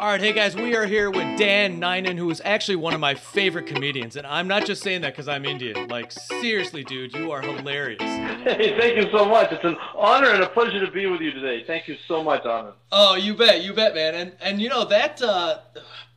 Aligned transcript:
All 0.00 0.06
right, 0.06 0.18
hey 0.18 0.32
guys, 0.32 0.56
we 0.56 0.74
are 0.74 0.86
here 0.86 1.10
with 1.10 1.38
Dan 1.38 1.78
Nainan, 1.78 2.16
who 2.16 2.30
is 2.30 2.40
actually 2.42 2.76
one 2.76 2.94
of 2.94 3.00
my 3.00 3.14
favorite 3.14 3.66
comedians. 3.66 4.16
And 4.16 4.26
I'm 4.26 4.48
not 4.48 4.64
just 4.64 4.82
saying 4.82 5.02
that 5.02 5.12
because 5.12 5.28
I'm 5.28 5.44
Indian. 5.44 5.88
Like, 5.88 6.10
seriously, 6.10 6.82
dude, 6.82 7.14
you 7.14 7.30
are 7.32 7.42
hilarious. 7.42 8.00
Hey, 8.00 8.78
thank 8.80 8.96
you 8.96 9.12
so 9.12 9.26
much. 9.26 9.52
It's 9.52 9.62
an 9.62 9.76
honor 9.94 10.30
and 10.30 10.42
a 10.42 10.48
pleasure 10.48 10.82
to 10.82 10.90
be 10.90 11.04
with 11.04 11.20
you 11.20 11.32
today. 11.32 11.64
Thank 11.66 11.86
you 11.86 11.96
so 12.08 12.24
much, 12.24 12.44
Anand. 12.44 12.72
Oh, 12.90 13.14
you 13.16 13.34
bet, 13.34 13.62
you 13.62 13.74
bet, 13.74 13.94
man. 13.94 14.14
And 14.14 14.32
and 14.40 14.62
you 14.62 14.70
know 14.70 14.86
that 14.86 15.20
uh, 15.20 15.58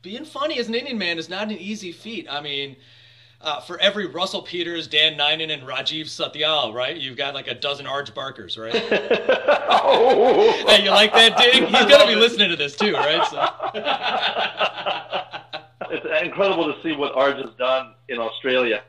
being 0.00 0.24
funny 0.24 0.58
as 0.58 0.68
an 0.68 0.74
Indian 0.74 0.96
man 0.96 1.18
is 1.18 1.28
not 1.28 1.50
an 1.50 1.58
easy 1.58 1.92
feat. 1.92 2.26
I 2.30 2.40
mean, 2.40 2.76
uh, 3.44 3.60
for 3.60 3.78
every 3.78 4.06
Russell 4.06 4.42
Peters, 4.42 4.88
Dan 4.88 5.16
Nainan, 5.18 5.52
and 5.52 5.62
Rajiv 5.62 6.06
Satyal, 6.06 6.74
right? 6.74 6.96
You've 6.96 7.16
got 7.16 7.34
like 7.34 7.46
a 7.46 7.54
dozen 7.54 7.86
Arj 7.86 8.12
Barkers, 8.14 8.56
right? 8.56 8.74
oh. 9.68 10.64
Hey, 10.66 10.82
you 10.82 10.90
like 10.90 11.12
that 11.12 11.36
dig? 11.36 11.64
He's 11.64 11.84
gonna 11.86 12.06
be 12.06 12.16
listening 12.16 12.50
to 12.50 12.56
this 12.56 12.74
too, 12.74 12.94
right? 12.94 13.24
So. 13.26 13.36
it's 15.90 16.24
incredible 16.24 16.72
to 16.72 16.82
see 16.82 16.92
what 16.96 17.14
Arj 17.14 17.36
has 17.44 17.54
done 17.56 17.94
in 18.08 18.18
Australia. 18.18 18.82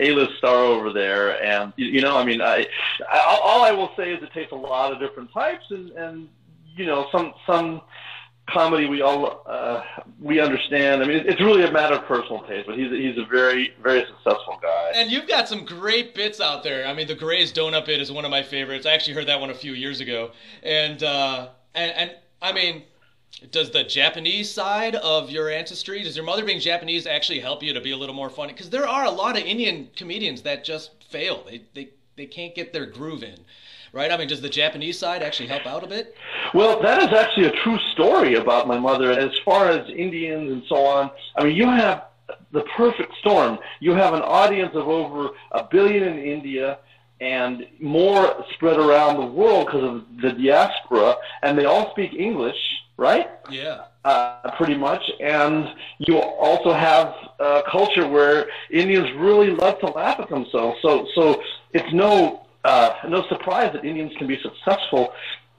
A-list 0.00 0.38
star 0.38 0.56
over 0.56 0.92
there, 0.92 1.42
and 1.42 1.72
you, 1.76 1.86
you 1.86 2.00
know, 2.00 2.16
I 2.16 2.24
mean, 2.24 2.40
I, 2.40 2.66
I, 3.08 3.38
all 3.42 3.62
I 3.62 3.70
will 3.70 3.92
say 3.96 4.12
is 4.12 4.20
it 4.24 4.32
takes 4.32 4.50
a 4.50 4.56
lot 4.56 4.92
of 4.92 4.98
different 4.98 5.32
types, 5.32 5.64
and 5.70 5.90
and 5.92 6.28
you 6.76 6.84
know, 6.84 7.06
some 7.12 7.32
some 7.46 7.80
comedy 8.48 8.86
we 8.86 9.02
all 9.02 9.42
uh, 9.46 9.82
we 10.20 10.40
understand. 10.40 11.02
I 11.02 11.06
mean, 11.06 11.24
it's 11.26 11.40
really 11.40 11.64
a 11.64 11.72
matter 11.72 11.96
of 11.96 12.04
personal 12.04 12.42
taste. 12.42 12.66
But 12.66 12.78
he's 12.78 12.90
he's 12.90 13.18
a 13.18 13.24
very 13.24 13.74
very 13.82 14.04
successful 14.06 14.58
guy. 14.60 14.92
And 14.94 15.10
you've 15.10 15.28
got 15.28 15.48
some 15.48 15.64
great 15.64 16.14
bits 16.14 16.40
out 16.40 16.62
there. 16.62 16.86
I 16.86 16.94
mean, 16.94 17.06
the 17.06 17.14
Grey's 17.14 17.52
Donut 17.52 17.86
bit 17.86 18.00
is 18.00 18.12
one 18.12 18.24
of 18.24 18.30
my 18.30 18.42
favorites. 18.42 18.86
I 18.86 18.92
actually 18.92 19.14
heard 19.14 19.28
that 19.28 19.40
one 19.40 19.50
a 19.50 19.54
few 19.54 19.72
years 19.72 20.00
ago, 20.00 20.32
and 20.62 21.02
uh, 21.02 21.48
and 21.74 21.90
and 21.92 22.10
I 22.40 22.52
mean. 22.52 22.84
Does 23.50 23.72
the 23.72 23.82
Japanese 23.82 24.48
side 24.48 24.94
of 24.94 25.28
your 25.28 25.50
ancestry, 25.50 26.04
does 26.04 26.14
your 26.14 26.24
mother 26.24 26.44
being 26.44 26.60
Japanese 26.60 27.04
actually 27.04 27.40
help 27.40 27.64
you 27.64 27.74
to 27.74 27.80
be 27.80 27.90
a 27.90 27.96
little 27.96 28.14
more 28.14 28.30
funny? 28.30 28.52
Because 28.52 28.70
there 28.70 28.86
are 28.86 29.04
a 29.04 29.10
lot 29.10 29.36
of 29.36 29.42
Indian 29.42 29.90
comedians 29.96 30.42
that 30.42 30.62
just 30.62 31.02
fail. 31.02 31.42
They, 31.44 31.62
they, 31.74 31.88
they 32.14 32.26
can't 32.26 32.54
get 32.54 32.72
their 32.72 32.86
groove 32.86 33.24
in 33.24 33.40
right? 33.94 34.10
I 34.10 34.16
mean, 34.16 34.28
does 34.28 34.40
the 34.40 34.48
Japanese 34.48 34.98
side 34.98 35.22
actually 35.22 35.46
help 35.46 35.66
out 35.66 35.84
a 35.84 35.86
bit? 35.86 36.14
Well, 36.52 36.82
that 36.82 37.02
is 37.02 37.16
actually 37.16 37.46
a 37.46 37.52
true 37.62 37.78
story 37.92 38.34
about 38.34 38.66
my 38.66 38.78
mother. 38.78 39.12
As 39.12 39.30
far 39.44 39.70
as 39.70 39.88
Indians 39.88 40.50
and 40.50 40.62
so 40.68 40.76
on, 40.84 41.10
I 41.36 41.44
mean, 41.44 41.56
you 41.56 41.66
have 41.66 42.06
the 42.52 42.62
perfect 42.76 43.12
storm. 43.20 43.58
You 43.80 43.92
have 43.92 44.12
an 44.12 44.22
audience 44.22 44.72
of 44.74 44.88
over 44.88 45.30
a 45.52 45.64
billion 45.64 46.02
in 46.02 46.18
India 46.18 46.78
and 47.20 47.66
more 47.80 48.44
spread 48.54 48.78
around 48.78 49.16
the 49.16 49.26
world 49.26 49.66
because 49.66 49.84
of 49.84 50.04
the 50.20 50.32
diaspora, 50.32 51.14
and 51.42 51.56
they 51.56 51.64
all 51.64 51.90
speak 51.92 52.12
English, 52.12 52.56
right? 52.96 53.30
Yeah. 53.48 53.84
Uh, 54.04 54.50
pretty 54.58 54.74
much, 54.74 55.02
and 55.20 55.66
you 55.98 56.18
also 56.18 56.74
have 56.74 57.14
a 57.40 57.62
culture 57.70 58.06
where 58.06 58.46
Indians 58.70 59.08
really 59.16 59.50
love 59.50 59.78
to 59.80 59.86
laugh 59.86 60.20
at 60.20 60.28
themselves. 60.28 60.76
So, 60.82 61.06
so 61.14 61.42
it's 61.72 61.90
no 61.94 62.43
uh, 62.64 62.94
no 63.08 63.26
surprise 63.28 63.72
that 63.72 63.84
Indians 63.84 64.12
can 64.16 64.26
be 64.26 64.38
successful. 64.40 65.12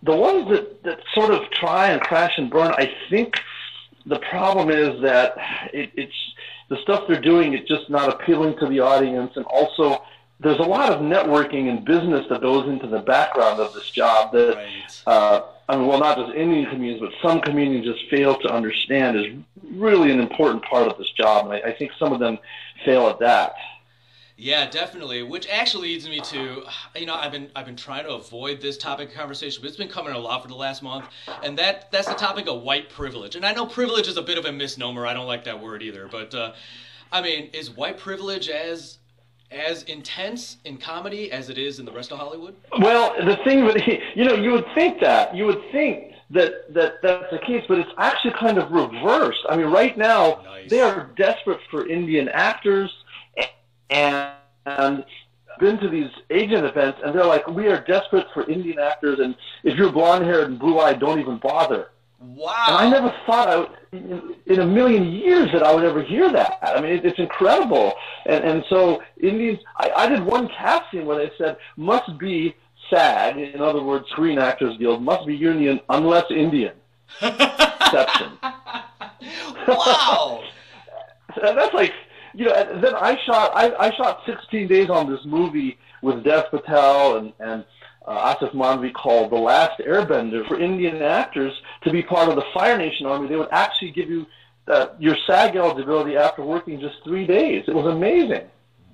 The 0.04 0.16
ones 0.16 0.50
that, 0.50 0.84
that 0.84 1.00
sort 1.14 1.32
of 1.32 1.50
try 1.52 1.90
and 1.90 2.02
crash 2.02 2.38
and 2.38 2.50
burn, 2.50 2.74
I 2.78 2.92
think 3.10 3.36
the 4.06 4.20
problem 4.20 4.70
is 4.70 5.02
that 5.02 5.36
it, 5.74 5.92
it's 5.96 6.34
the 6.70 6.78
stuff 6.82 7.06
they're 7.08 7.22
doing. 7.22 7.54
It's 7.54 7.68
just 7.68 7.90
not 7.90 8.10
appealing 8.10 8.58
to 8.60 8.68
the 8.68 8.80
audience, 8.80 9.34
and 9.36 9.46
also 9.46 10.04
there's 10.40 10.60
a 10.60 10.64
lot 10.64 10.92
of 10.92 11.00
networking 11.00 11.70
and 11.70 11.86
business 11.86 12.26
that 12.30 12.42
goes 12.42 12.68
into 12.68 12.88
the 12.88 13.00
background 13.00 13.60
of 13.60 13.74
this 13.74 13.90
job 13.90 14.32
that. 14.34 14.56
Right. 14.56 15.02
Uh, 15.08 15.42
I 15.68 15.78
mean, 15.78 15.88
well, 15.88 16.00
not 16.00 16.16
just 16.16 16.36
Indian 16.36 16.70
communities, 16.70 17.02
but 17.02 17.28
some 17.28 17.42
communities 17.42 17.92
just 17.92 18.08
fail 18.12 18.38
to 18.38 18.54
understand 18.54 19.18
is 19.18 19.26
really 19.72 20.12
an 20.12 20.20
important 20.20 20.64
part 20.64 20.88
of 20.88 20.96
this 21.00 21.10
job, 21.10 21.46
and 21.46 21.56
I, 21.56 21.70
I 21.70 21.74
think 21.74 21.92
some 21.98 22.14
of 22.14 22.20
them 22.20 22.38
fail 22.86 23.08
at 23.08 23.18
that. 23.20 23.56
Yeah, 24.38 24.70
definitely. 24.70 25.24
Which 25.24 25.48
actually 25.50 25.90
leads 25.90 26.10
me 26.10 26.20
to, 26.20 26.64
you 26.96 27.06
know, 27.06 27.16
I've 27.16 27.32
been 27.32 27.50
I've 27.56 27.66
been 27.66 27.78
trying 27.78 28.04
to 28.04 28.12
avoid 28.12 28.60
this 28.60 28.78
topic 28.78 29.10
of 29.10 29.16
conversation, 29.16 29.62
but 29.62 29.70
it's 29.70 29.78
been 29.78 29.88
coming 29.88 30.14
a 30.14 30.20
lot 30.20 30.42
for 30.42 30.50
the 30.50 30.56
last 30.56 30.84
month, 30.84 31.06
and 31.44 31.58
that 31.58 31.90
that's 31.92 32.08
the 32.08 32.16
topic 32.16 32.48
of 32.48 32.62
white 32.62 32.90
privilege. 32.90 33.36
And 33.36 33.46
I 33.46 33.54
know 33.54 33.66
privilege 33.66 34.08
is 34.08 34.18
a 34.18 34.22
bit 34.22 34.38
of 34.38 34.46
a 34.46 34.52
misnomer. 34.52 35.06
I 35.06 35.14
don't 35.14 35.28
like 35.28 35.46
that 35.46 35.62
word 35.62 35.82
either, 35.82 36.10
but 36.12 36.36
uh, 36.36 36.54
I 37.14 37.22
mean, 37.22 37.50
is 37.54 37.70
white 37.70 37.98
privilege 37.98 38.50
as 38.50 38.98
as 39.52 39.84
intense 39.84 40.58
in 40.66 40.78
comedy 40.78 41.32
as 41.32 41.50
it 41.50 41.58
is 41.58 41.80
in 41.80 41.86
the 41.86 41.92
rest 41.94 42.12
of 42.12 42.18
Hollywood? 42.18 42.56
Well, 42.80 43.16
the 43.26 43.38
thing 43.46 43.64
with 43.64 43.78
you 44.16 44.26
know, 44.26 44.36
you 44.36 44.52
would 44.52 44.66
think 44.76 45.00
that 45.00 45.34
you 45.34 45.46
would 45.46 45.62
think 45.72 46.12
that 46.32 46.74
that 46.74 46.96
that's 47.02 47.32
the 47.32 47.40
case, 47.40 47.64
but 47.70 47.80
it's 47.80 47.92
actually 47.98 48.34
kind 48.34 48.58
of 48.58 48.70
reversed. 48.70 49.46
I 49.48 49.56
mean, 49.56 49.68
right 49.68 49.98
now 49.98 50.42
Nice. 50.44 50.70
they 50.70 50.82
are 50.82 51.10
desperate 51.16 51.62
for 51.72 51.88
Indian 51.88 52.28
actors 52.28 52.92
and, 53.90 54.32
and 54.66 55.06
been 55.60 55.78
to 55.80 55.90
these 55.90 56.10
agent 56.30 56.66
events, 56.66 57.00
and 57.04 57.16
they're 57.16 57.26
like, 57.26 57.48
"We 57.48 57.68
are 57.68 57.82
desperate 57.82 58.28
for 58.34 58.50
Indian 58.50 58.80
actors, 58.80 59.20
and 59.20 59.36
if 59.64 59.78
you're 59.78 59.92
blonde-haired 59.92 60.50
and 60.50 60.60
blue-eyed, 60.60 61.00
don't 61.00 61.20
even 61.20 61.38
bother." 61.38 61.90
Wow. 62.20 62.66
And 62.68 62.78
I 62.78 62.90
never 62.90 63.14
thought 63.26 63.50
I 63.50 63.56
would, 63.58 63.70
in, 63.92 64.36
in 64.48 64.60
a 64.62 64.66
million 64.66 65.06
years 65.06 65.52
that 65.54 65.64
I 65.64 65.74
would 65.74 65.84
ever 65.84 66.02
hear 66.02 66.32
that. 66.32 66.60
I 66.62 66.82
mean, 66.82 66.94
it, 66.94 67.06
it's 67.06 67.20
incredible. 67.20 67.94
And 68.26 68.44
and 68.44 68.64
so 68.70 69.02
Indians, 69.22 69.60
I, 69.78 69.92
I 69.96 70.10
did 70.10 70.24
one 70.24 70.48
casting 70.50 71.06
where 71.06 71.18
they 71.18 71.32
said 71.38 71.58
must 71.78 72.18
be 72.18 72.56
SAG, 72.90 73.38
in 73.38 73.62
other 73.62 73.84
words, 73.84 74.08
Screen 74.10 74.40
Actors 74.40 74.78
Guild, 74.78 75.02
must 75.02 75.26
be 75.26 75.36
union 75.36 75.80
unless 75.90 76.26
Indian. 76.30 76.74
Exception. 77.22 78.38
wow. 79.68 80.44
That's 81.42 81.74
like 81.74 81.94
you 82.36 82.46
know. 82.46 82.54
And 82.54 82.84
then 82.84 82.96
I 82.96 83.18
shot. 83.26 83.52
I, 83.56 83.74
I 83.76 83.96
shot 83.96 84.22
16 84.26 84.68
days 84.68 84.90
on 84.90 85.12
this 85.12 85.22
movie 85.26 85.78
with 86.02 86.24
Dev 86.24 86.46
Patel 86.52 87.18
and 87.18 87.34
and 87.40 87.66
uh, 88.08 88.36
Aasif 88.36 88.54
Mandvi 88.54 88.94
called 88.94 89.32
The 89.32 89.38
Last 89.38 89.80
Airbender 89.80 90.48
for 90.48 90.60
Indian 90.60 91.02
actors 91.02 91.54
to 91.84 91.92
be 91.92 92.04
part 92.04 92.30
of 92.30 92.36
the 92.36 92.46
Fire 92.54 92.78
Nation 92.78 93.06
Army. 93.06 93.28
They 93.28 93.36
would 93.36 93.50
actually 93.52 93.92
give 93.92 94.10
you 94.10 94.26
uh, 94.68 94.88
your 95.00 95.16
SAG 95.28 95.56
eligibility 95.56 96.18
after 96.18 96.44
working 96.44 96.80
just 96.80 96.96
three 97.04 97.26
days. 97.26 97.66
It 97.68 97.76
was 97.76 97.86
amazing. 97.86 98.48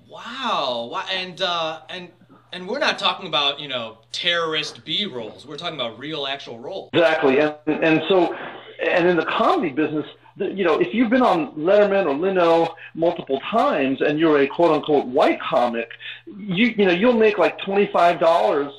Wow. 0.08 1.04
And 1.12 1.42
uh, 1.42 1.82
and 1.90 2.10
and 2.54 2.68
we're 2.68 2.80
not 2.80 3.00
talking 3.00 3.28
about 3.28 3.60
you 3.60 3.68
know 3.68 4.00
terrorist 4.12 4.84
B 4.86 5.06
roles. 5.06 5.46
We're 5.46 5.58
talking 5.58 5.76
about 5.76 5.98
real 6.00 6.28
actual 6.28 6.60
roles. 6.60 6.90
Exactly, 6.94 7.40
and 7.40 7.56
and 7.68 8.02
so, 8.10 8.34
and 8.86 9.08
in 9.08 9.16
the 9.16 9.26
comedy 9.26 9.70
business, 9.70 10.06
you 10.38 10.64
know, 10.64 10.80
if 10.80 10.94
you've 10.94 11.10
been 11.10 11.22
on 11.22 11.52
Letterman 11.52 12.06
or 12.06 12.16
Leno 12.16 12.76
multiple 12.94 13.40
times 13.52 14.02
and 14.02 14.20
you're 14.20 14.40
a 14.42 14.48
quote 14.48 14.72
unquote 14.72 15.06
white 15.06 15.40
comic, 15.42 15.90
you 16.26 16.68
you 16.68 16.86
know 16.86 16.92
you'll 16.92 17.14
make 17.14 17.38
like 17.38 17.58
twenty 17.60 17.90
five 17.92 18.20
dollars 18.20 18.72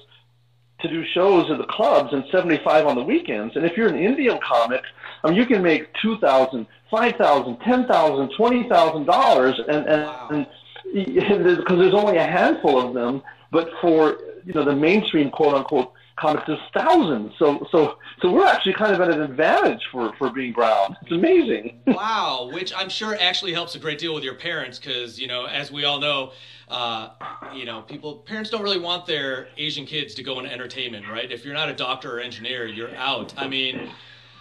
to 0.80 0.88
do 0.88 1.04
shows 1.14 1.50
at 1.50 1.58
the 1.58 1.66
clubs 1.66 2.12
and 2.12 2.24
seventy 2.32 2.58
five 2.64 2.86
on 2.86 2.96
the 2.96 3.02
weekends. 3.02 3.56
And 3.56 3.64
if 3.64 3.76
you're 3.76 3.88
an 3.88 3.98
Indian 3.98 4.38
comic, 4.42 4.82
I 5.22 5.28
mean, 5.28 5.36
you 5.36 5.46
can 5.46 5.62
make 5.62 5.92
two 6.00 6.18
thousand, 6.18 6.66
five 6.90 7.16
thousand, 7.16 7.58
ten 7.60 7.86
thousand, 7.86 8.34
twenty 8.36 8.68
thousand 8.68 9.06
dollars, 9.06 9.60
and 9.68 9.86
and. 9.86 10.02
Wow. 10.02 10.28
and 10.30 10.46
because 10.92 11.78
there's 11.78 11.94
only 11.94 12.16
a 12.18 12.26
handful 12.26 12.78
of 12.78 12.92
them, 12.92 13.22
but 13.50 13.70
for 13.80 14.18
you 14.44 14.52
know 14.52 14.64
the 14.64 14.74
mainstream 14.74 15.30
quote 15.30 15.54
unquote 15.54 15.92
comics, 16.16 16.44
there's 16.46 16.60
thousands. 16.74 17.32
So 17.38 17.66
so 17.70 17.98
so 18.20 18.30
we're 18.30 18.46
actually 18.46 18.74
kind 18.74 18.94
of 18.94 19.00
at 19.00 19.10
an 19.10 19.22
advantage 19.22 19.82
for 19.90 20.12
for 20.18 20.30
being 20.30 20.52
brown. 20.52 20.96
It's 21.02 21.12
amazing. 21.12 21.80
Wow, 22.02 22.50
which 22.52 22.72
I'm 22.74 22.88
sure 22.88 23.16
actually 23.20 23.52
helps 23.52 23.74
a 23.74 23.78
great 23.78 23.98
deal 23.98 24.14
with 24.14 24.24
your 24.24 24.34
parents 24.34 24.78
because, 24.78 25.20
you 25.20 25.28
know, 25.28 25.44
as 25.44 25.70
we 25.70 25.84
all 25.84 26.00
know, 26.00 26.32
uh, 26.68 27.10
you 27.54 27.64
know, 27.64 27.82
people, 27.82 28.16
parents 28.16 28.50
don't 28.50 28.62
really 28.62 28.80
want 28.80 29.06
their 29.06 29.48
Asian 29.56 29.86
kids 29.86 30.14
to 30.14 30.22
go 30.22 30.38
into 30.40 30.50
entertainment, 30.50 31.06
right? 31.08 31.30
If 31.30 31.44
you're 31.44 31.54
not 31.54 31.68
a 31.68 31.74
doctor 31.74 32.16
or 32.16 32.20
engineer, 32.20 32.66
you're 32.66 32.94
out. 32.96 33.34
I 33.36 33.46
mean, 33.46 33.90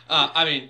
uh, 0.09 0.29
I 0.33 0.45
mean, 0.45 0.69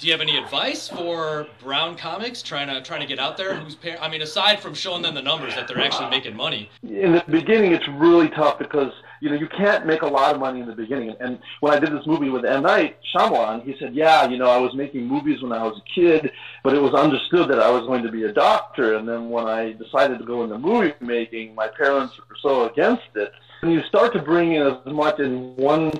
do 0.00 0.06
you 0.06 0.12
have 0.12 0.22
any 0.22 0.38
advice 0.38 0.88
for 0.88 1.46
brown 1.62 1.94
comics 1.94 2.42
trying 2.42 2.68
to 2.68 2.80
trying 2.80 3.00
to 3.00 3.06
get 3.06 3.18
out 3.18 3.36
there? 3.36 3.54
Who's, 3.54 3.74
par- 3.74 3.98
I 4.00 4.08
mean, 4.08 4.22
aside 4.22 4.60
from 4.60 4.72
showing 4.72 5.02
them 5.02 5.14
the 5.14 5.20
numbers 5.22 5.54
that 5.54 5.68
they're 5.68 5.78
actually 5.78 6.08
making 6.08 6.34
money. 6.34 6.70
in 6.82 7.12
the 7.12 7.24
beginning, 7.28 7.72
it's 7.72 7.86
really 7.86 8.30
tough 8.30 8.58
because 8.58 8.92
you 9.20 9.28
know 9.28 9.36
you 9.36 9.46
can't 9.46 9.84
make 9.86 10.00
a 10.00 10.06
lot 10.06 10.34
of 10.34 10.40
money 10.40 10.60
in 10.60 10.66
the 10.66 10.74
beginning. 10.74 11.14
And 11.20 11.38
when 11.60 11.74
I 11.74 11.78
did 11.78 11.92
this 11.92 12.06
movie 12.06 12.30
with 12.30 12.46
M 12.46 12.62
Night 12.62 12.96
Shyamalan, 13.14 13.62
he 13.64 13.76
said, 13.78 13.94
"Yeah, 13.94 14.26
you 14.26 14.38
know, 14.38 14.48
I 14.48 14.56
was 14.56 14.74
making 14.74 15.06
movies 15.06 15.42
when 15.42 15.52
I 15.52 15.62
was 15.62 15.76
a 15.76 15.94
kid, 15.94 16.32
but 16.64 16.72
it 16.72 16.80
was 16.80 16.94
understood 16.94 17.50
that 17.50 17.60
I 17.60 17.70
was 17.70 17.82
going 17.86 18.02
to 18.02 18.10
be 18.10 18.24
a 18.24 18.32
doctor. 18.32 18.94
And 18.96 19.06
then 19.06 19.28
when 19.28 19.46
I 19.46 19.72
decided 19.72 20.18
to 20.18 20.24
go 20.24 20.44
into 20.44 20.58
movie 20.58 20.94
making, 21.00 21.54
my 21.54 21.68
parents 21.68 22.14
were 22.16 22.36
so 22.40 22.70
against 22.70 23.04
it. 23.16 23.32
And 23.60 23.70
you 23.70 23.82
start 23.82 24.14
to 24.14 24.22
bring 24.22 24.52
in 24.54 24.62
as 24.62 24.78
much 24.86 25.20
in 25.20 25.54
one 25.56 25.92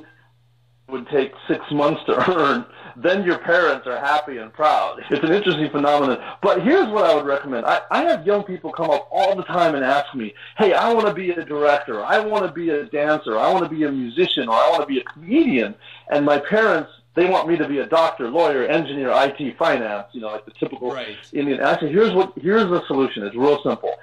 would 0.90 1.08
take 1.08 1.32
six 1.48 1.64
months 1.70 2.02
to 2.06 2.30
earn, 2.38 2.64
then 2.96 3.24
your 3.24 3.38
parents 3.38 3.86
are 3.86 3.98
happy 3.98 4.38
and 4.38 4.52
proud. 4.52 5.02
It's 5.10 5.24
an 5.24 5.32
interesting 5.32 5.70
phenomenon. 5.70 6.22
But 6.42 6.62
here's 6.62 6.88
what 6.88 7.04
I 7.04 7.14
would 7.14 7.26
recommend. 7.26 7.66
I, 7.66 7.80
I 7.90 8.02
have 8.02 8.26
young 8.26 8.42
people 8.44 8.72
come 8.72 8.90
up 8.90 9.08
all 9.10 9.36
the 9.36 9.44
time 9.44 9.74
and 9.74 9.84
ask 9.84 10.14
me, 10.14 10.34
hey, 10.58 10.72
I 10.74 10.92
want 10.92 11.06
to 11.06 11.14
be 11.14 11.30
a 11.30 11.44
director, 11.44 12.04
I 12.04 12.18
want 12.18 12.44
to 12.46 12.52
be 12.52 12.70
a 12.70 12.84
dancer, 12.84 13.38
I 13.38 13.52
want 13.52 13.64
to 13.64 13.70
be 13.70 13.84
a 13.84 13.92
musician, 13.92 14.48
or 14.48 14.54
I 14.54 14.68
want 14.70 14.82
to 14.82 14.86
be 14.86 14.98
a 14.98 15.04
comedian. 15.04 15.74
And 16.10 16.24
my 16.24 16.38
parents 16.38 16.90
they 17.14 17.28
want 17.28 17.48
me 17.48 17.56
to 17.56 17.66
be 17.68 17.78
a 17.78 17.86
doctor, 17.86 18.28
lawyer, 18.28 18.64
engineer, 18.66 19.10
IT, 19.12 19.56
finance, 19.58 20.06
you 20.12 20.20
know, 20.20 20.28
like 20.28 20.44
the 20.44 20.52
typical 20.52 20.92
Right. 20.92 21.16
Indian. 21.32 21.60
I 21.60 21.78
said, 21.78 21.90
here's 21.90 22.14
what, 22.14 22.32
here's 22.40 22.70
the 22.70 22.86
solution. 22.86 23.24
It's 23.24 23.34
real 23.34 23.60
simple. 23.62 23.94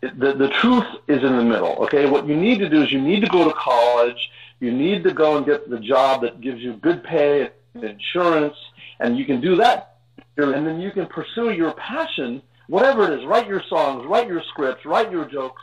The, 0.00 0.34
the 0.34 0.48
truth 0.60 0.86
is 1.06 1.22
in 1.22 1.36
the 1.36 1.44
middle, 1.44 1.76
okay? 1.84 2.06
What 2.10 2.26
you 2.26 2.34
need 2.34 2.58
to 2.58 2.68
do 2.68 2.82
is 2.82 2.90
you 2.90 3.00
need 3.00 3.20
to 3.20 3.28
go 3.28 3.44
to 3.44 3.54
college. 3.54 4.30
You 4.60 4.72
need 4.72 5.04
to 5.04 5.12
go 5.12 5.36
and 5.36 5.46
get 5.46 5.70
the 5.70 5.78
job 5.78 6.22
that 6.22 6.40
gives 6.40 6.60
you 6.60 6.74
good 6.74 7.04
pay 7.04 7.50
and 7.74 7.84
insurance, 7.84 8.56
and 9.00 9.16
you 9.16 9.24
can 9.24 9.40
do 9.40 9.56
that. 9.56 9.96
And 10.36 10.66
then 10.66 10.80
you 10.80 10.90
can 10.90 11.06
pursue 11.06 11.50
your 11.50 11.72
passion, 11.74 12.42
whatever 12.68 13.04
it 13.04 13.18
is. 13.18 13.26
Write 13.26 13.48
your 13.48 13.62
songs, 13.68 14.06
write 14.06 14.28
your 14.28 14.42
scripts, 14.48 14.84
write 14.84 15.10
your 15.10 15.24
jokes, 15.24 15.62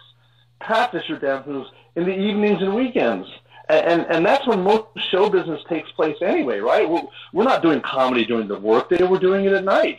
practice 0.60 1.04
your 1.08 1.20
dance 1.20 1.46
moves 1.48 1.70
in 1.96 2.04
the 2.06 2.16
evenings 2.16 2.62
and 2.62 2.76
weekends. 2.76 3.28
And, 3.68 4.06
and 4.10 4.26
that's 4.26 4.46
when 4.48 4.62
most 4.62 4.86
show 5.10 5.30
business 5.30 5.62
takes 5.68 5.92
place 5.92 6.18
anyway, 6.22 6.60
right? 6.60 6.88
We're, 6.88 7.02
we're 7.34 7.44
not 7.44 7.64
doing 7.64 7.82
comedy 7.82 8.26
during 8.26 8.48
the 8.48 8.60
workday, 8.60 9.04
we're 9.04 9.20
doing 9.20 9.46
it 9.46 9.54
at 9.54 9.64
night. 9.64 9.98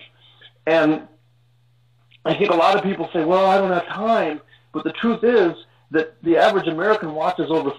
And 0.67 1.09
I 2.25 2.35
think 2.35 2.51
a 2.51 2.57
lot 2.57 2.77
of 2.77 2.83
people 2.83 3.09
say, 3.13 3.25
well, 3.25 3.47
I 3.47 3.59
don't 3.59 3.73
have 3.73 3.87
time. 3.87 4.41
But 4.73 4.85
the 4.85 4.93
truth 4.93 5.25
is 5.25 5.55
that 5.91 6.23
the 6.23 6.37
average 6.37 6.69
American 6.69 7.15
watches 7.15 7.51
over 7.51 7.73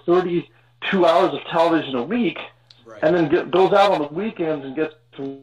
32 0.81 1.05
hours 1.05 1.33
of 1.33 1.41
television 1.51 1.95
a 1.95 2.03
week 2.03 2.37
Right. 2.85 2.99
and 3.03 3.15
then 3.15 3.29
get, 3.29 3.51
goes 3.51 3.73
out 3.73 3.91
on 3.91 4.01
the 4.01 4.07
weekends 4.07 4.65
and 4.65 4.73
gets 4.73 4.93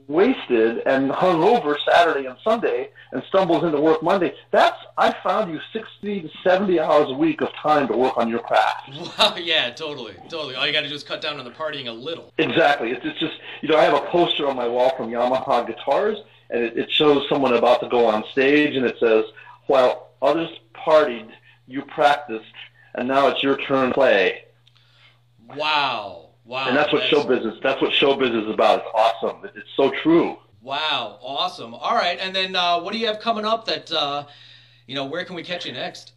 wasted 0.06 0.78
and 0.86 1.10
hung 1.10 1.42
over 1.42 1.76
Saturday 1.90 2.26
and 2.26 2.36
Sunday 2.42 2.88
and 3.12 3.22
stumbles 3.28 3.64
into 3.64 3.78
work 3.81 4.02
Monday. 4.02 4.32
That's, 4.50 4.76
I 4.96 5.14
found 5.22 5.52
you 5.52 5.60
60 5.72 6.22
to 6.22 6.31
70 6.42 6.81
hours 6.81 7.10
a 7.10 7.14
week 7.14 7.42
of 7.42 7.52
time 7.54 7.86
to 7.88 7.96
work 7.96 8.16
on 8.16 8.28
your 8.31 8.38
craft. 8.38 8.90
Wow, 9.19 9.36
yeah, 9.36 9.70
totally, 9.70 10.14
totally. 10.28 10.54
All 10.54 10.66
you 10.66 10.72
got 10.72 10.82
to 10.82 10.88
do 10.88 10.94
is 10.94 11.02
cut 11.04 11.20
down 11.20 11.38
on 11.38 11.44
the 11.44 11.50
partying 11.50 11.87
a 11.88 11.92
little. 11.92 12.32
Exactly. 12.38 12.92
It's, 12.92 13.04
it's 13.04 13.19
just, 13.19 13.34
you 13.60 13.69
know, 13.69 13.76
I 13.76 13.82
have 13.82 13.94
a 13.94 14.06
poster 14.06 14.46
on 14.48 14.56
my 14.56 14.66
wall 14.69 14.96
from 14.96 15.10
Yamaha 15.10 15.66
Guitars, 15.66 16.19
and 16.50 16.62
it, 16.62 16.78
it 16.78 16.90
shows 16.90 17.28
someone 17.28 17.52
about 17.54 17.80
to 17.80 17.88
go 17.88 18.06
on 18.06 18.25
stage, 18.32 18.75
and 18.76 18.87
it 18.87 18.96
says, 19.00 19.25
while 19.66 20.12
others 20.22 20.48
partied, 20.75 21.28
you 21.66 21.82
practiced, 21.82 22.44
and 22.94 23.06
now 23.08 23.26
it's 23.28 23.42
your 23.42 23.56
turn 23.58 23.88
to 23.88 23.94
play. 23.94 24.44
Wow, 25.49 26.31
wow. 26.44 26.69
And 26.69 26.76
that's 26.76 26.93
what 26.93 27.02
show 27.05 27.25
business, 27.25 27.58
that's 27.62 27.81
what 27.81 27.93
show 27.93 28.17
business 28.17 28.44
is 28.44 28.50
about. 28.50 28.81
It's 28.81 28.88
awesome. 28.94 29.50
It's 29.55 29.69
so 29.76 29.91
true. 30.02 30.37
Wow, 30.62 31.19
awesome. 31.23 31.75
All 31.75 31.94
right, 31.94 32.19
and 32.20 32.35
then 32.35 32.56
uh, 32.56 32.81
what 32.81 32.93
do 32.93 32.99
you 32.99 33.06
have 33.06 33.20
coming 33.20 33.44
up? 33.44 33.67
That 33.67 33.93
uh, 33.93 34.25
you 34.87 34.94
know, 34.94 35.05
where 35.05 35.25
can 35.25 35.37
we 35.37 35.43
catch 35.43 35.67
you 35.67 35.73
next? 35.73 36.12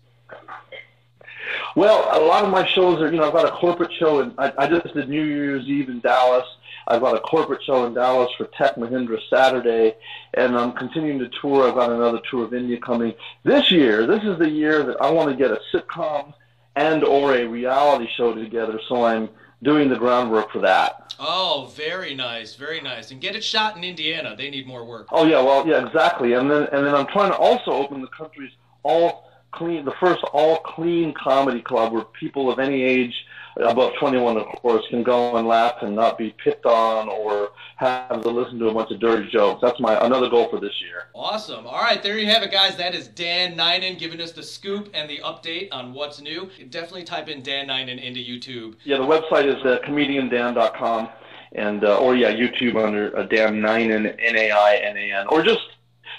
Well, 1.75 2.09
a 2.11 2.23
lot 2.25 2.43
of 2.43 2.49
my 2.49 2.65
shows 2.65 3.01
are, 3.01 3.11
you 3.11 3.17
know, 3.17 3.27
I've 3.27 3.33
got 3.33 3.45
a 3.45 3.51
corporate 3.51 3.93
show, 3.93 4.19
and 4.19 4.33
I, 4.37 4.51
I 4.57 4.67
just 4.67 4.93
did 4.93 5.09
New 5.09 5.23
Year's 5.23 5.65
Eve 5.67 5.89
in 5.89 5.99
Dallas. 5.99 6.45
I've 6.87 7.01
got 7.01 7.15
a 7.15 7.19
corporate 7.19 7.61
show 7.63 7.85
in 7.85 7.93
Dallas 7.93 8.31
for 8.37 8.45
Tech 8.57 8.75
Mahindra 8.75 9.19
Saturday, 9.29 9.95
and 10.33 10.57
I'm 10.57 10.71
continuing 10.71 11.19
to 11.19 11.29
tour. 11.41 11.67
I've 11.67 11.75
got 11.75 11.91
another 11.91 12.19
tour 12.29 12.45
of 12.45 12.53
India 12.53 12.79
coming 12.79 13.13
this 13.43 13.69
year. 13.71 14.07
This 14.07 14.23
is 14.23 14.39
the 14.39 14.49
year 14.49 14.83
that 14.83 15.01
I 15.01 15.11
want 15.11 15.29
to 15.29 15.35
get 15.35 15.51
a 15.51 15.59
sitcom 15.73 16.33
and 16.77 17.03
or 17.03 17.35
a 17.35 17.45
reality 17.45 18.07
show 18.15 18.33
together, 18.33 18.79
so 18.87 19.03
I'm 19.03 19.29
doing 19.63 19.89
the 19.89 19.97
groundwork 19.97 20.51
for 20.51 20.59
that. 20.59 21.15
Oh, 21.19 21.71
very 21.75 22.13
nice, 22.13 22.53
very 22.53 22.79
nice. 22.79 23.09
And 23.09 23.19
get 23.19 23.35
it 23.35 23.43
shot 23.43 23.75
in 23.75 23.83
Indiana. 23.83 24.35
They 24.37 24.51
need 24.51 24.67
more 24.67 24.85
work. 24.85 25.07
Oh 25.11 25.25
yeah, 25.25 25.41
well 25.41 25.67
yeah, 25.67 25.85
exactly. 25.85 26.33
And 26.33 26.49
then 26.49 26.67
and 26.71 26.85
then 26.85 26.93
I'm 26.93 27.07
trying 27.07 27.31
to 27.31 27.37
also 27.37 27.71
open 27.71 28.01
the 28.01 28.07
country's 28.07 28.51
all 28.83 29.26
clean, 29.51 29.85
the 29.85 29.93
first 29.99 30.23
all 30.33 30.57
clean 30.59 31.13
comedy 31.13 31.61
club 31.61 31.93
where 31.93 32.03
people 32.03 32.51
of 32.51 32.59
any 32.59 32.81
age, 32.83 33.13
above 33.57 33.93
21 33.99 34.37
of 34.37 34.45
course, 34.61 34.85
can 34.89 35.03
go 35.03 35.37
and 35.37 35.47
laugh 35.47 35.75
and 35.81 35.95
not 35.95 36.17
be 36.17 36.35
picked 36.43 36.65
on 36.65 37.09
or 37.09 37.49
have 37.77 38.21
to 38.21 38.29
listen 38.29 38.59
to 38.59 38.67
a 38.67 38.73
bunch 38.73 38.91
of 38.91 38.99
dirty 38.99 39.29
jokes. 39.29 39.61
That's 39.61 39.79
my 39.79 40.03
another 40.05 40.29
goal 40.29 40.49
for 40.49 40.59
this 40.59 40.73
year. 40.81 41.05
Awesome. 41.15 41.65
All 41.65 41.81
right, 41.81 42.01
there 42.01 42.17
you 42.17 42.27
have 42.27 42.43
it, 42.43 42.51
guys. 42.51 42.75
That 42.75 42.93
is 42.93 43.07
Dan 43.07 43.55
Nainan 43.55 43.97
giving 43.97 44.21
us 44.21 44.31
the 44.31 44.43
scoop 44.43 44.89
and 44.93 45.09
the 45.09 45.19
update 45.19 45.69
on 45.71 45.93
what's 45.93 46.21
new. 46.21 46.49
Definitely 46.69 47.03
type 47.03 47.29
in 47.29 47.41
Dan 47.41 47.67
Nainan 47.67 48.01
into 48.01 48.19
YouTube. 48.19 48.75
Yeah, 48.83 48.97
the 48.97 49.03
website 49.03 49.45
is 49.45 49.63
uh, 49.65 49.79
comediandan.com 49.85 51.09
and 51.53 51.83
uh, 51.83 51.97
or 51.97 52.15
yeah, 52.15 52.31
YouTube 52.31 52.83
under 52.83 53.17
uh, 53.17 53.23
Dan 53.23 53.61
Nainan 53.61 54.15
N 54.19 54.35
A 54.35 54.51
I 54.51 54.75
N 54.83 54.97
A 54.97 55.11
N 55.13 55.27
or 55.29 55.41
just. 55.41 55.61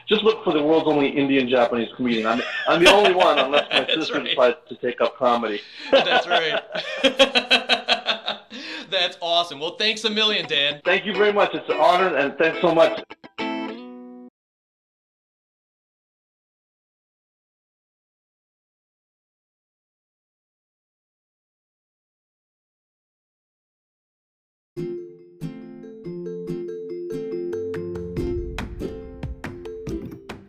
Just 0.08 0.22
look 0.22 0.42
for 0.42 0.54
the 0.54 0.62
world's 0.62 0.86
only 0.88 1.08
Indian 1.08 1.48
Japanese 1.48 1.90
comedian. 1.94 2.26
I'm, 2.26 2.40
I'm 2.66 2.82
the 2.82 2.90
only 2.90 3.14
one, 3.14 3.38
unless 3.38 3.66
my 3.70 3.86
sister 3.94 4.14
right. 4.14 4.24
decides 4.24 4.56
to 4.68 4.76
take 4.76 5.00
up 5.02 5.16
comedy. 5.18 5.60
That's 5.90 6.26
right. 6.26 6.62
That's 8.90 9.18
awesome. 9.20 9.60
Well, 9.60 9.76
thanks 9.76 10.04
a 10.04 10.10
million, 10.10 10.46
Dan. 10.48 10.80
Thank 10.84 11.04
you 11.04 11.12
very 11.12 11.32
much. 11.32 11.50
It's 11.54 11.68
an 11.68 11.76
honor, 11.78 12.16
and 12.16 12.36
thanks 12.38 12.60
so 12.62 12.74
much. 12.74 13.02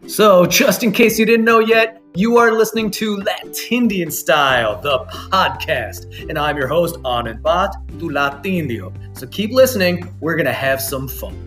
So, 0.10 0.48
just 0.48 0.82
in 0.82 0.92
case 0.92 1.20
you 1.20 1.26
didn't 1.28 1.46
know 1.46 1.60
yet, 1.60 2.02
you 2.16 2.38
are 2.38 2.52
listening 2.52 2.90
to 2.92 3.18
Latindian 3.18 4.12
Style, 4.12 4.82
the 4.82 5.06
podcast. 5.32 6.28
And 6.28 6.36
I'm 6.36 6.58
your 6.58 6.68
host, 6.68 6.96
Anand 7.04 7.44
Bhat, 7.44 7.74
tu 8.00 8.10
Latindio. 8.10 8.92
So 9.16 9.28
keep 9.28 9.52
listening, 9.52 10.12
we're 10.20 10.36
going 10.36 10.48
to 10.48 10.52
have 10.52 10.82
some 10.82 11.08
fun. 11.08 11.38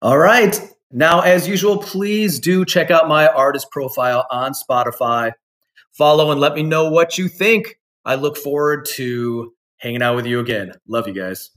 All 0.00 0.18
right. 0.18 0.60
Now, 0.92 1.22
as 1.22 1.48
usual, 1.48 1.78
please 1.78 2.38
do 2.38 2.64
check 2.64 2.92
out 2.92 3.08
my 3.08 3.26
artist 3.26 3.72
profile 3.72 4.24
on 4.30 4.52
Spotify. 4.52 5.32
Follow 5.90 6.30
and 6.30 6.40
let 6.40 6.54
me 6.54 6.62
know 6.62 6.88
what 6.88 7.18
you 7.18 7.26
think. 7.26 7.80
I 8.04 8.14
look 8.14 8.36
forward 8.36 8.86
to 8.90 9.52
hanging 9.78 10.00
out 10.00 10.14
with 10.14 10.26
you 10.26 10.38
again. 10.38 10.74
Love 10.86 11.08
you 11.08 11.14
guys. 11.14 11.50